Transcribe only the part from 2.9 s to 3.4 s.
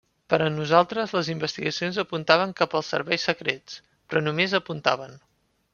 serveis